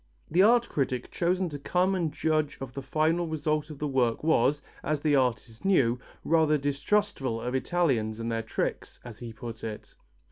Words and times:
The 0.31 0.41
art 0.41 0.67
critic 0.67 1.11
chosen 1.11 1.47
to 1.49 1.59
come 1.59 1.93
and 1.93 2.11
judge 2.11 2.57
of 2.59 2.73
the 2.73 2.81
final 2.81 3.27
result 3.27 3.69
of 3.69 3.77
the 3.77 3.87
work 3.87 4.23
was, 4.23 4.63
as 4.83 5.01
the 5.01 5.15
artist 5.15 5.63
knew, 5.63 5.99
rather 6.25 6.57
distrustful 6.57 7.39
of 7.39 7.53
Italians 7.53 8.19
and 8.19 8.31
their 8.31 8.41
tricks, 8.41 8.99
as 9.05 9.19
he 9.19 9.31
put 9.31 9.63
it. 9.63 9.93